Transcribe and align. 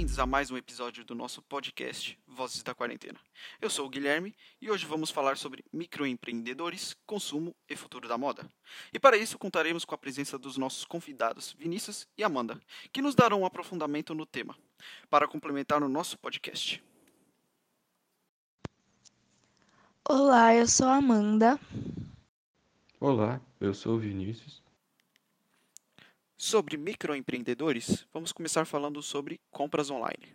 a 0.00 0.24
mais 0.24 0.50
um 0.50 0.56
episódio 0.56 1.04
do 1.04 1.14
nosso 1.14 1.42
podcast 1.42 2.18
Vozes 2.26 2.62
da 2.62 2.74
Quarentena. 2.74 3.20
Eu 3.60 3.68
sou 3.68 3.84
o 3.84 3.88
Guilherme 3.90 4.34
e 4.58 4.70
hoje 4.70 4.86
vamos 4.86 5.10
falar 5.10 5.36
sobre 5.36 5.62
microempreendedores, 5.70 6.96
consumo 7.06 7.54
e 7.68 7.76
futuro 7.76 8.08
da 8.08 8.16
moda. 8.16 8.48
E 8.94 8.98
para 8.98 9.18
isso 9.18 9.38
contaremos 9.38 9.84
com 9.84 9.94
a 9.94 9.98
presença 9.98 10.38
dos 10.38 10.56
nossos 10.56 10.86
convidados 10.86 11.54
Vinícius 11.58 12.08
e 12.16 12.24
Amanda, 12.24 12.58
que 12.90 13.02
nos 13.02 13.14
darão 13.14 13.42
um 13.42 13.44
aprofundamento 13.44 14.14
no 14.14 14.24
tema, 14.24 14.56
para 15.10 15.28
complementar 15.28 15.82
o 15.82 15.88
nosso 15.88 16.18
podcast. 16.18 16.82
Olá, 20.08 20.54
eu 20.54 20.66
sou 20.66 20.88
a 20.88 20.96
Amanda. 20.96 21.60
Olá, 22.98 23.38
eu 23.60 23.74
sou 23.74 23.96
o 23.96 23.98
Vinícius. 23.98 24.62
Sobre 26.42 26.78
microempreendedores, 26.78 28.06
vamos 28.14 28.32
começar 28.32 28.64
falando 28.64 29.02
sobre 29.02 29.38
compras 29.50 29.90
online. 29.90 30.26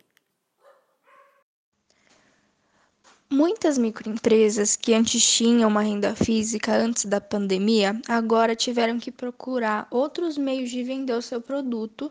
Muitas 3.28 3.76
microempresas 3.76 4.76
que 4.76 4.94
antes 4.94 5.20
tinham 5.28 5.68
uma 5.68 5.80
renda 5.80 6.14
física 6.14 6.72
antes 6.76 7.06
da 7.06 7.20
pandemia, 7.20 8.00
agora 8.06 8.54
tiveram 8.54 9.00
que 9.00 9.10
procurar 9.10 9.88
outros 9.90 10.38
meios 10.38 10.70
de 10.70 10.84
vender 10.84 11.12
o 11.12 11.20
seu 11.20 11.40
produto 11.40 12.08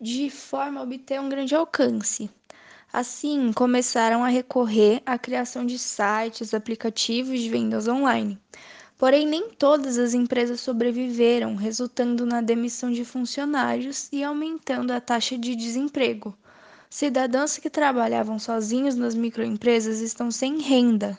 de 0.00 0.30
forma 0.30 0.80
a 0.80 0.82
obter 0.82 1.20
um 1.20 1.28
grande 1.28 1.54
alcance. 1.54 2.30
Assim, 2.90 3.52
começaram 3.52 4.24
a 4.24 4.28
recorrer 4.28 5.02
à 5.04 5.18
criação 5.18 5.66
de 5.66 5.78
sites, 5.78 6.54
aplicativos 6.54 7.38
de 7.38 7.50
vendas 7.50 7.88
online. 7.88 8.40
Porém, 8.96 9.26
nem 9.26 9.50
todas 9.50 9.98
as 9.98 10.14
empresas 10.14 10.60
sobreviveram, 10.60 11.56
resultando 11.56 12.24
na 12.24 12.40
demissão 12.40 12.92
de 12.92 13.04
funcionários 13.04 14.08
e 14.12 14.22
aumentando 14.22 14.92
a 14.92 15.00
taxa 15.00 15.36
de 15.36 15.56
desemprego. 15.56 16.36
Cidadãos 16.88 17.58
que 17.58 17.68
trabalhavam 17.68 18.38
sozinhos 18.38 18.94
nas 18.94 19.16
microempresas 19.16 20.00
estão 20.00 20.30
sem 20.30 20.60
renda. 20.60 21.18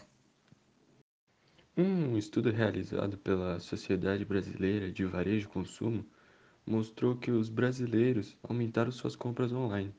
Um 1.78 2.17
estudo 2.17 2.50
realizado 2.50 3.17
pela 3.17 3.59
Sociedade 3.59 4.23
Brasileira 4.23 4.89
de 4.89 5.04
Varejo 5.04 5.50
e 5.50 5.52
Consumo 5.52 6.06
mostrou 6.66 7.17
que 7.17 7.30
os 7.30 7.50
brasileiros 7.50 8.38
aumentaram 8.42 8.89
suas 8.89 9.17
compras 9.17 9.52
online. 9.52 9.94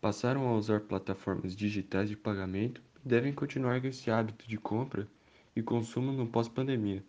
Passaram 0.00 0.48
a 0.48 0.56
usar 0.56 0.80
plataformas 0.80 1.54
digitais 1.54 2.08
de 2.08 2.16
pagamento 2.16 2.82
e 3.04 3.08
devem 3.08 3.32
continuar 3.32 3.80
com 3.80 3.86
esse 3.86 4.10
hábito 4.10 4.48
de 4.48 4.58
compra 4.58 5.06
e 5.54 5.62
consumo 5.62 6.12
no 6.12 6.26
pós-pandemia. 6.26 7.04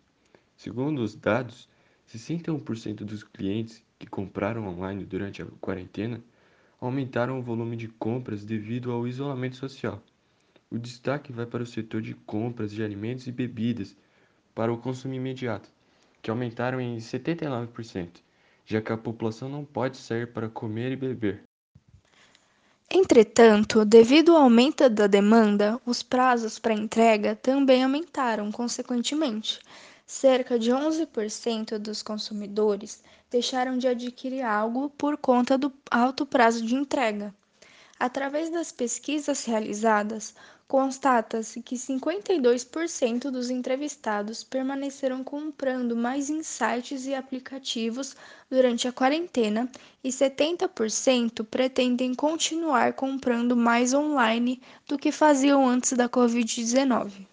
Segundo 0.55 1.01
os 1.01 1.15
dados, 1.15 1.67
61% 2.07 3.03
dos 3.03 3.23
clientes 3.23 3.83
que 3.97 4.07
compraram 4.07 4.67
online 4.67 5.05
durante 5.05 5.41
a 5.41 5.45
quarentena 5.59 6.21
aumentaram 6.79 7.39
o 7.39 7.41
volume 7.41 7.77
de 7.77 7.87
compras 7.87 8.43
devido 8.43 8.91
ao 8.91 9.07
isolamento 9.07 9.55
social. 9.55 10.03
O 10.69 10.77
destaque 10.77 11.31
vai 11.31 11.45
para 11.45 11.63
o 11.63 11.67
setor 11.67 12.01
de 12.01 12.13
compras 12.13 12.71
de 12.71 12.83
alimentos 12.83 13.27
e 13.27 13.31
bebidas 13.31 13.95
para 14.53 14.73
o 14.73 14.77
consumo 14.77 15.13
imediato, 15.13 15.69
que 16.21 16.29
aumentaram 16.29 16.81
em 16.81 16.97
79%, 16.97 18.21
já 18.65 18.81
que 18.81 18.91
a 18.91 18.97
população 18.97 19.49
não 19.49 19.63
pode 19.63 19.97
sair 19.97 20.33
para 20.33 20.49
comer 20.49 20.91
e 20.91 20.95
beber. 20.95 21.43
Entretanto, 22.95 23.83
devido 23.83 24.35
ao 24.35 24.43
aumento 24.43 24.87
da 24.87 25.07
demanda, 25.07 25.81
os 25.83 26.03
prazos 26.03 26.59
para 26.59 26.75
entrega 26.75 27.35
também 27.35 27.83
aumentaram 27.83 28.51
consequentemente. 28.51 29.59
Cerca 30.05 30.59
de 30.59 30.71
11% 30.71 31.79
dos 31.79 32.03
consumidores 32.03 33.03
deixaram 33.31 33.79
de 33.79 33.87
adquirir 33.87 34.43
algo 34.43 34.91
por 34.91 35.17
conta 35.17 35.57
do 35.57 35.73
alto 35.89 36.23
prazo 36.23 36.63
de 36.63 36.75
entrega. 36.75 37.33
Através 37.99 38.51
das 38.51 38.71
pesquisas 38.71 39.43
realizadas, 39.43 40.35
constata-se 40.73 41.61
que 41.61 41.75
52% 41.75 43.29
dos 43.29 43.51
entrevistados 43.51 44.43
permaneceram 44.43 45.23
comprando 45.23 45.95
mais 45.95 46.31
em 46.31 46.41
sites 46.41 47.05
e 47.05 47.13
aplicativos 47.13 48.15
durante 48.49 48.87
a 48.87 48.91
quarentena 48.91 49.69
e 50.03 50.09
70% 50.09 51.45
pretendem 51.45 52.15
continuar 52.15 52.93
comprando 52.93 53.55
mais 53.55 53.93
online 53.93 54.59
do 54.87 54.97
que 54.97 55.11
faziam 55.11 55.63
antes 55.63 55.93
da 55.93 56.09
Covid-19. 56.09 57.32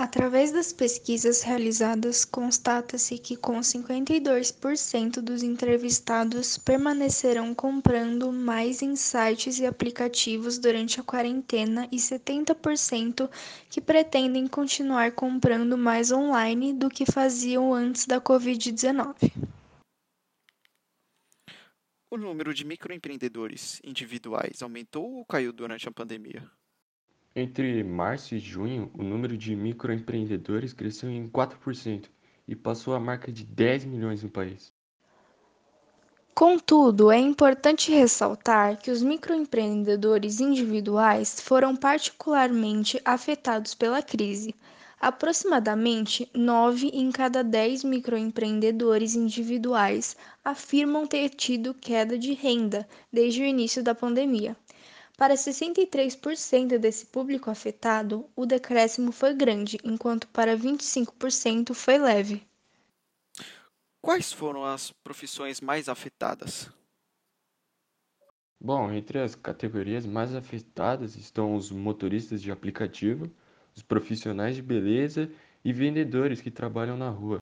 Através 0.00 0.50
das 0.50 0.72
pesquisas 0.72 1.42
realizadas, 1.42 2.24
constata-se 2.24 3.18
que 3.18 3.36
com 3.36 3.60
52% 3.60 5.20
dos 5.20 5.42
entrevistados 5.42 6.56
permaneceram 6.56 7.54
comprando 7.54 8.32
mais 8.32 8.80
em 8.80 8.96
sites 8.96 9.58
e 9.58 9.66
aplicativos 9.66 10.56
durante 10.56 10.98
a 10.98 11.02
quarentena 11.02 11.86
e 11.92 11.98
70% 11.98 13.30
que 13.68 13.78
pretendem 13.78 14.46
continuar 14.46 15.12
comprando 15.12 15.76
mais 15.76 16.10
online 16.10 16.72
do 16.72 16.88
que 16.88 17.04
faziam 17.04 17.74
antes 17.74 18.06
da 18.06 18.18
Covid-19. 18.18 19.30
O 22.10 22.16
número 22.16 22.54
de 22.54 22.64
microempreendedores 22.64 23.82
individuais 23.84 24.62
aumentou 24.62 25.16
ou 25.16 25.26
caiu 25.26 25.52
durante 25.52 25.86
a 25.86 25.92
pandemia? 25.92 26.50
Entre 27.34 27.84
março 27.84 28.34
e 28.34 28.40
junho, 28.40 28.90
o 28.92 29.04
número 29.04 29.36
de 29.36 29.54
microempreendedores 29.54 30.72
cresceu 30.72 31.08
em 31.08 31.28
4% 31.28 32.06
e 32.48 32.56
passou 32.56 32.92
a 32.92 32.98
marca 32.98 33.30
de 33.30 33.44
10 33.44 33.84
milhões 33.84 34.24
no 34.24 34.28
país. 34.28 34.72
Contudo, 36.34 37.10
é 37.12 37.18
importante 37.18 37.92
ressaltar 37.92 38.78
que 38.78 38.90
os 38.90 39.00
microempreendedores 39.00 40.40
individuais 40.40 41.40
foram 41.40 41.76
particularmente 41.76 43.00
afetados 43.04 43.74
pela 43.74 44.02
crise. 44.02 44.52
Aproximadamente 45.00 46.28
9 46.34 46.88
em 46.88 47.12
cada 47.12 47.44
10 47.44 47.84
microempreendedores 47.84 49.14
individuais 49.14 50.16
afirmam 50.44 51.06
ter 51.06 51.28
tido 51.28 51.74
queda 51.74 52.18
de 52.18 52.32
renda 52.32 52.88
desde 53.12 53.42
o 53.42 53.46
início 53.46 53.84
da 53.84 53.94
pandemia. 53.94 54.56
Para 55.20 55.34
63% 55.34 56.78
desse 56.78 57.04
público 57.04 57.50
afetado, 57.50 58.26
o 58.34 58.46
decréscimo 58.46 59.12
foi 59.12 59.34
grande, 59.34 59.78
enquanto 59.84 60.26
para 60.28 60.56
25% 60.56 61.74
foi 61.74 61.98
leve. 61.98 62.42
Quais 64.00 64.32
foram 64.32 64.64
as 64.64 64.90
profissões 65.04 65.60
mais 65.60 65.90
afetadas? 65.90 66.70
Bom, 68.58 68.90
entre 68.90 69.18
as 69.18 69.34
categorias 69.34 70.06
mais 70.06 70.34
afetadas 70.34 71.14
estão 71.16 71.54
os 71.54 71.70
motoristas 71.70 72.40
de 72.40 72.50
aplicativo, 72.50 73.30
os 73.76 73.82
profissionais 73.82 74.56
de 74.56 74.62
beleza 74.62 75.30
e 75.62 75.70
vendedores 75.70 76.40
que 76.40 76.50
trabalham 76.50 76.96
na 76.96 77.10
rua. 77.10 77.40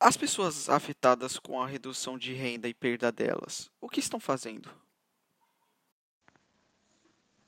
As 0.00 0.16
pessoas 0.16 0.70
afetadas 0.70 1.38
com 1.38 1.60
a 1.60 1.66
redução 1.66 2.16
de 2.16 2.32
renda 2.32 2.66
e 2.66 2.72
perda 2.72 3.12
delas, 3.12 3.70
o 3.78 3.90
que 3.90 4.00
estão 4.00 4.18
fazendo? 4.18 4.81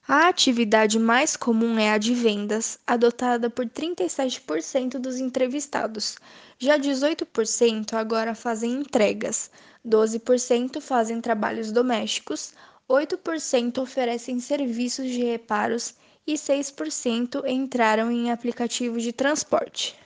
A 0.07 0.29
atividade 0.29 0.99
mais 0.99 1.35
comum 1.35 1.79
é 1.79 1.91
a 1.91 1.97
de 1.97 2.13
vendas, 2.13 2.79
adotada 2.87 3.49
por 3.49 3.65
37% 3.65 4.99
dos 4.99 5.17
entrevistados. 5.17 6.19
Já 6.59 6.79
18% 6.79 7.95
agora 7.95 8.35
fazem 8.35 8.73
entregas, 8.73 9.51
12% 9.83 10.79
fazem 10.83 11.23
trabalhos 11.23 11.73
domésticos, 11.73 12.53
8% 12.87 13.79
oferecem 13.79 14.39
serviços 14.41 15.07
de 15.07 15.25
reparos 15.25 15.95
e 16.27 16.35
6% 16.35 17.43
entraram 17.47 18.11
em 18.11 18.31
aplicativos 18.31 19.03
de 19.03 19.13
transporte. 19.13 19.99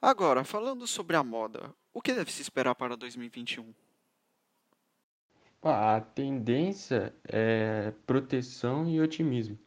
Agora, 0.00 0.44
falando 0.44 0.86
sobre 0.86 1.16
a 1.16 1.24
moda, 1.24 1.74
o 1.92 2.00
que 2.00 2.12
deve 2.12 2.30
se 2.30 2.40
esperar 2.40 2.76
para 2.76 2.96
2021? 2.96 3.74
A 5.62 6.00
tendência 6.00 7.14
é 7.28 7.92
proteção 8.06 8.88
e 8.88 8.98
otimismo. 9.00 9.58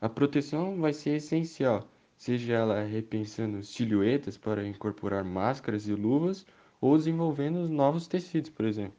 A 0.00 0.08
proteção 0.08 0.80
vai 0.80 0.92
ser 0.92 1.16
essencial, 1.16 1.88
seja 2.16 2.54
ela 2.54 2.82
repensando 2.84 3.62
silhuetas 3.64 4.36
para 4.38 4.66
incorporar 4.66 5.24
máscaras 5.24 5.86
e 5.88 5.94
luvas 5.94 6.46
ou 6.80 6.96
desenvolvendo 6.98 7.68
novos 7.68 8.08
tecidos, 8.08 8.50
por 8.50 8.64
exemplo. 8.66 8.96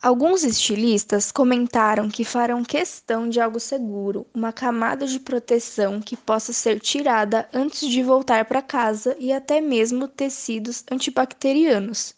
Alguns 0.00 0.44
estilistas 0.44 1.32
comentaram 1.32 2.08
que 2.08 2.24
farão 2.24 2.62
questão 2.62 3.28
de 3.28 3.40
algo 3.40 3.58
seguro, 3.58 4.24
uma 4.32 4.52
camada 4.52 5.04
de 5.04 5.18
proteção 5.18 6.00
que 6.00 6.16
possa 6.16 6.52
ser 6.52 6.78
tirada 6.78 7.48
antes 7.52 7.88
de 7.88 8.00
voltar 8.00 8.44
para 8.44 8.62
casa 8.62 9.16
e 9.18 9.32
até 9.32 9.60
mesmo 9.60 10.06
tecidos 10.06 10.84
antibacterianos. 10.88 12.14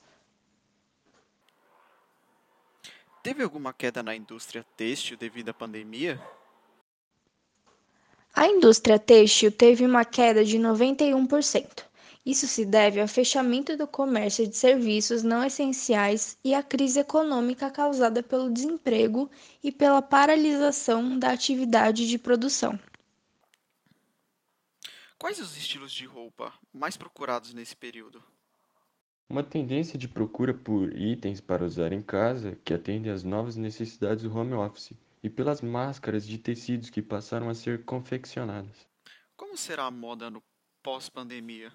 Teve 3.26 3.42
alguma 3.42 3.72
queda 3.72 4.04
na 4.04 4.14
indústria 4.14 4.64
têxtil 4.76 5.16
devido 5.16 5.48
à 5.48 5.52
pandemia? 5.52 6.16
A 8.32 8.46
indústria 8.46 9.00
têxtil 9.00 9.50
teve 9.50 9.84
uma 9.84 10.04
queda 10.04 10.44
de 10.44 10.56
91%, 10.56 11.82
Isso 12.24 12.46
se 12.46 12.64
deve 12.64 13.00
ao 13.00 13.08
fechamento 13.08 13.76
do 13.76 13.84
comércio 13.88 14.46
de 14.46 14.56
serviços 14.56 15.24
não 15.24 15.42
essenciais 15.42 16.38
e 16.44 16.54
à 16.54 16.62
crise 16.62 17.00
econômica 17.00 17.68
causada 17.68 18.22
pelo 18.22 18.48
desemprego 18.48 19.28
e 19.60 19.72
pela 19.72 20.00
paralisação 20.00 21.18
da 21.18 21.32
atividade 21.32 22.06
de 22.06 22.18
produção. 22.18 22.78
Quais 25.18 25.40
os 25.40 25.56
estilos 25.56 25.90
de 25.90 26.06
roupa 26.06 26.54
mais 26.72 26.96
procurados 26.96 27.52
nesse 27.52 27.74
período? 27.74 28.22
Uma 29.28 29.42
tendência 29.42 29.98
de 29.98 30.06
procura 30.06 30.54
por 30.54 30.96
itens 30.96 31.40
para 31.40 31.64
usar 31.64 31.92
em 31.92 32.00
casa 32.00 32.56
que 32.64 32.72
atendem 32.72 33.10
às 33.10 33.24
novas 33.24 33.56
necessidades 33.56 34.22
do 34.22 34.32
home 34.32 34.54
office 34.54 34.96
e 35.20 35.28
pelas 35.28 35.60
máscaras 35.60 36.24
de 36.24 36.38
tecidos 36.38 36.90
que 36.90 37.02
passaram 37.02 37.48
a 37.48 37.54
ser 37.54 37.84
confeccionadas. 37.84 38.86
Como 39.36 39.56
será 39.56 39.86
a 39.86 39.90
moda 39.90 40.30
no 40.30 40.40
pós-pandemia? 40.80 41.72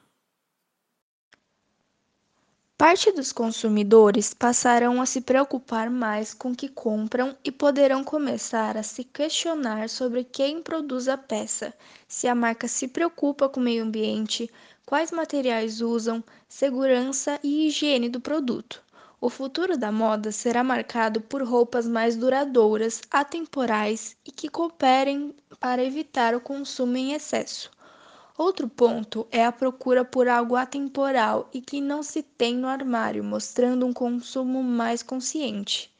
Parte 2.81 3.11
dos 3.11 3.31
consumidores 3.31 4.33
passarão 4.33 4.99
a 5.03 5.05
se 5.05 5.21
preocupar 5.21 5.87
mais 5.87 6.33
com 6.33 6.49
o 6.49 6.55
que 6.55 6.67
compram 6.67 7.37
e 7.43 7.51
poderão 7.51 8.03
começar 8.03 8.75
a 8.75 8.81
se 8.81 9.03
questionar 9.03 9.87
sobre 9.87 10.23
quem 10.23 10.63
produz 10.63 11.07
a 11.07 11.15
peça, 11.15 11.75
se 12.07 12.27
a 12.27 12.33
marca 12.33 12.67
se 12.67 12.87
preocupa 12.87 13.47
com 13.47 13.59
o 13.59 13.63
meio 13.63 13.83
ambiente, 13.83 14.49
quais 14.83 15.11
materiais 15.11 15.79
usam, 15.79 16.23
segurança 16.49 17.39
e 17.43 17.67
higiene 17.67 18.09
do 18.09 18.19
produto. 18.19 18.81
O 19.21 19.29
futuro 19.29 19.77
da 19.77 19.91
moda 19.91 20.31
será 20.31 20.63
marcado 20.63 21.21
por 21.21 21.43
roupas 21.43 21.87
mais 21.87 22.15
duradouras, 22.15 22.99
atemporais 23.11 24.17
e 24.25 24.31
que 24.31 24.49
cooperem 24.49 25.35
para 25.59 25.83
evitar 25.85 26.33
o 26.33 26.41
consumo 26.41 26.97
em 26.97 27.13
excesso. 27.13 27.69
Outro 28.41 28.67
ponto 28.67 29.27
é 29.29 29.45
a 29.45 29.51
procura 29.51 30.03
por 30.03 30.27
algo 30.27 30.55
atemporal 30.55 31.47
e 31.53 31.61
que 31.61 31.79
não 31.79 32.01
se 32.01 32.23
tem 32.23 32.57
no 32.57 32.67
armário, 32.67 33.23
mostrando 33.23 33.85
um 33.85 33.93
consumo 33.93 34.63
mais 34.63 35.03
consciente. 35.03 35.95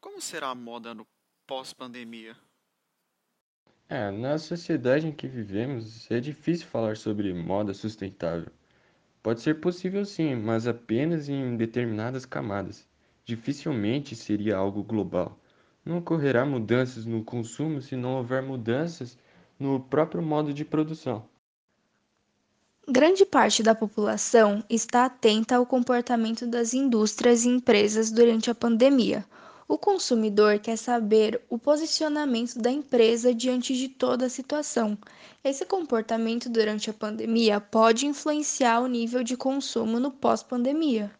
Como 0.00 0.18
será 0.18 0.48
a 0.48 0.54
moda 0.54 0.94
no 0.94 1.06
pós-pandemia? 1.46 2.34
É, 3.86 4.10
na 4.10 4.38
sociedade 4.38 5.08
em 5.08 5.12
que 5.12 5.28
vivemos, 5.28 6.10
é 6.10 6.20
difícil 6.20 6.66
falar 6.66 6.96
sobre 6.96 7.34
moda 7.34 7.74
sustentável. 7.74 8.50
Pode 9.22 9.42
ser 9.42 9.60
possível 9.60 10.06
sim, 10.06 10.34
mas 10.34 10.66
apenas 10.66 11.28
em 11.28 11.54
determinadas 11.54 12.24
camadas. 12.24 12.88
Dificilmente 13.26 14.16
seria 14.16 14.56
algo 14.56 14.82
global. 14.82 15.38
Não 15.84 15.98
ocorrerá 15.98 16.46
mudanças 16.46 17.04
no 17.04 17.22
consumo 17.22 17.82
se 17.82 17.94
não 17.94 18.14
houver 18.14 18.42
mudanças 18.42 19.18
no 19.60 19.78
próprio 19.78 20.22
modo 20.22 20.54
de 20.54 20.64
produção. 20.64 21.28
Grande 22.88 23.26
parte 23.26 23.62
da 23.62 23.74
população 23.74 24.64
está 24.68 25.04
atenta 25.04 25.56
ao 25.56 25.66
comportamento 25.66 26.46
das 26.46 26.72
indústrias 26.72 27.44
e 27.44 27.48
empresas 27.48 28.10
durante 28.10 28.50
a 28.50 28.54
pandemia. 28.54 29.24
O 29.68 29.78
consumidor 29.78 30.58
quer 30.58 30.76
saber 30.76 31.40
o 31.48 31.56
posicionamento 31.56 32.58
da 32.58 32.70
empresa 32.70 33.32
diante 33.32 33.76
de 33.76 33.88
toda 33.88 34.26
a 34.26 34.30
situação. 34.30 34.98
Esse 35.44 35.64
comportamento 35.64 36.48
durante 36.48 36.90
a 36.90 36.94
pandemia 36.94 37.60
pode 37.60 38.06
influenciar 38.06 38.80
o 38.80 38.88
nível 38.88 39.22
de 39.22 39.36
consumo 39.36 40.00
no 40.00 40.10
pós-pandemia. 40.10 41.14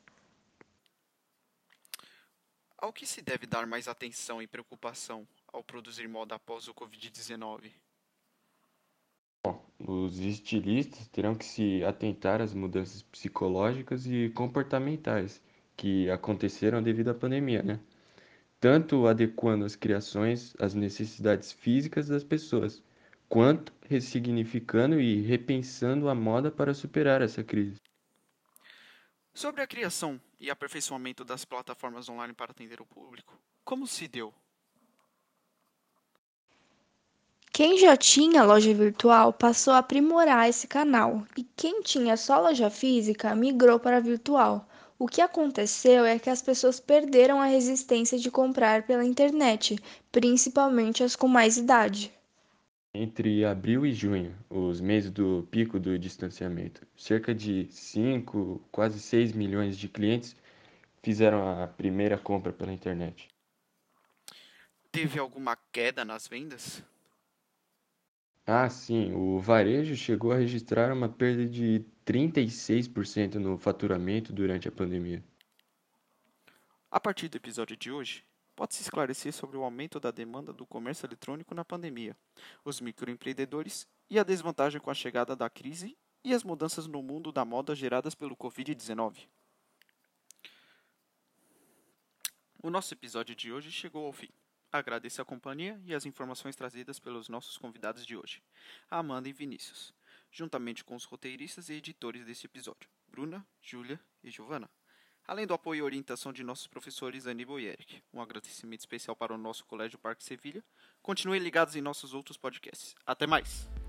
Ao 2.76 2.92
que 2.92 3.06
se 3.06 3.20
deve 3.22 3.46
dar 3.46 3.66
mais 3.66 3.86
atenção 3.86 4.42
e 4.42 4.46
preocupação 4.48 5.28
ao 5.52 5.62
produzir 5.62 6.08
moda 6.08 6.34
após 6.34 6.66
o 6.66 6.74
Covid-19? 6.74 7.70
Os 9.78 10.18
estilistas 10.18 11.08
terão 11.08 11.34
que 11.34 11.44
se 11.44 11.82
atentar 11.84 12.42
às 12.42 12.52
mudanças 12.52 13.02
psicológicas 13.02 14.06
e 14.06 14.28
comportamentais 14.28 15.42
que 15.74 16.10
aconteceram 16.10 16.82
devido 16.82 17.08
à 17.08 17.14
pandemia, 17.14 17.62
né? 17.62 17.80
Tanto 18.60 19.06
adequando 19.06 19.64
as 19.64 19.74
criações 19.74 20.54
às 20.60 20.74
necessidades 20.74 21.50
físicas 21.50 22.08
das 22.08 22.22
pessoas, 22.22 22.82
quanto 23.28 23.72
ressignificando 23.88 25.00
e 25.00 25.22
repensando 25.22 26.10
a 26.10 26.14
moda 26.14 26.50
para 26.50 26.74
superar 26.74 27.22
essa 27.22 27.42
crise. 27.42 27.80
Sobre 29.32 29.62
a 29.62 29.66
criação 29.66 30.20
e 30.38 30.50
aperfeiçoamento 30.50 31.24
das 31.24 31.46
plataformas 31.46 32.08
online 32.08 32.34
para 32.34 32.50
atender 32.50 32.80
o 32.82 32.86
público, 32.86 33.40
como 33.64 33.86
se 33.86 34.06
deu? 34.06 34.34
Quem 37.60 37.76
já 37.76 37.94
tinha 37.94 38.42
loja 38.42 38.72
virtual 38.72 39.34
passou 39.34 39.74
a 39.74 39.80
aprimorar 39.80 40.48
esse 40.48 40.66
canal, 40.66 41.26
e 41.36 41.44
quem 41.54 41.82
tinha 41.82 42.16
só 42.16 42.40
loja 42.40 42.70
física 42.70 43.34
migrou 43.34 43.78
para 43.78 43.98
a 43.98 44.00
virtual. 44.00 44.66
O 44.98 45.06
que 45.06 45.20
aconteceu 45.20 46.06
é 46.06 46.18
que 46.18 46.30
as 46.30 46.40
pessoas 46.40 46.80
perderam 46.80 47.38
a 47.38 47.44
resistência 47.44 48.18
de 48.18 48.30
comprar 48.30 48.84
pela 48.84 49.04
internet, 49.04 49.78
principalmente 50.10 51.04
as 51.04 51.14
com 51.14 51.28
mais 51.28 51.58
idade. 51.58 52.10
Entre 52.94 53.44
abril 53.44 53.84
e 53.84 53.92
junho, 53.92 54.34
os 54.48 54.80
meses 54.80 55.10
do 55.10 55.46
pico 55.50 55.78
do 55.78 55.98
distanciamento, 55.98 56.86
cerca 56.96 57.34
de 57.34 57.66
5, 57.70 58.68
quase 58.72 58.98
6 58.98 59.32
milhões 59.32 59.76
de 59.76 59.86
clientes 59.86 60.34
fizeram 61.02 61.62
a 61.62 61.66
primeira 61.66 62.16
compra 62.16 62.54
pela 62.54 62.72
internet. 62.72 63.28
Teve 64.90 65.18
alguma 65.18 65.58
queda 65.70 66.06
nas 66.06 66.26
vendas? 66.26 66.82
Ah, 68.52 68.68
sim, 68.68 69.12
o 69.12 69.38
varejo 69.38 69.94
chegou 69.94 70.32
a 70.32 70.36
registrar 70.36 70.92
uma 70.92 71.08
perda 71.08 71.46
de 71.46 71.84
36% 72.04 73.36
no 73.36 73.56
faturamento 73.56 74.32
durante 74.32 74.66
a 74.66 74.72
pandemia. 74.72 75.22
A 76.90 76.98
partir 76.98 77.28
do 77.28 77.36
episódio 77.36 77.76
de 77.76 77.92
hoje, 77.92 78.24
pode-se 78.56 78.82
esclarecer 78.82 79.32
sobre 79.32 79.56
o 79.56 79.62
aumento 79.62 80.00
da 80.00 80.10
demanda 80.10 80.52
do 80.52 80.66
comércio 80.66 81.06
eletrônico 81.06 81.54
na 81.54 81.64
pandemia, 81.64 82.16
os 82.64 82.80
microempreendedores 82.80 83.86
e 84.10 84.18
a 84.18 84.24
desvantagem 84.24 84.80
com 84.80 84.90
a 84.90 84.94
chegada 84.94 85.36
da 85.36 85.48
crise 85.48 85.96
e 86.24 86.34
as 86.34 86.42
mudanças 86.42 86.88
no 86.88 87.00
mundo 87.04 87.30
da 87.30 87.44
moda 87.44 87.72
geradas 87.72 88.16
pelo 88.16 88.36
Covid-19. 88.36 89.28
O 92.60 92.68
nosso 92.68 92.92
episódio 92.94 93.36
de 93.36 93.52
hoje 93.52 93.70
chegou 93.70 94.06
ao 94.06 94.12
fim. 94.12 94.28
Agradeço 94.72 95.20
a 95.20 95.24
companhia 95.24 95.80
e 95.84 95.94
as 95.94 96.06
informações 96.06 96.54
trazidas 96.54 97.00
pelos 97.00 97.28
nossos 97.28 97.58
convidados 97.58 98.06
de 98.06 98.16
hoje, 98.16 98.42
Amanda 98.88 99.28
e 99.28 99.32
Vinícius, 99.32 99.92
juntamente 100.30 100.84
com 100.84 100.94
os 100.94 101.04
roteiristas 101.04 101.68
e 101.68 101.74
editores 101.74 102.24
deste 102.24 102.46
episódio, 102.46 102.88
Bruna, 103.08 103.44
Júlia 103.60 104.00
e 104.22 104.30
Giovana. 104.30 104.70
Além 105.26 105.46
do 105.46 105.54
apoio 105.54 105.78
e 105.78 105.82
orientação 105.82 106.32
de 106.32 106.42
nossos 106.42 106.66
professores 106.66 107.26
Aníbal 107.26 107.60
e 107.60 107.66
Eric. 107.66 108.02
Um 108.12 108.20
agradecimento 108.20 108.80
especial 108.80 109.14
para 109.14 109.34
o 109.34 109.38
nosso 109.38 109.64
Colégio 109.64 109.98
Parque 109.98 110.24
Sevilha. 110.24 110.64
Continuem 111.02 111.40
ligados 111.40 111.76
em 111.76 111.80
nossos 111.80 112.14
outros 112.14 112.36
podcasts. 112.36 112.94
Até 113.06 113.26
mais! 113.26 113.79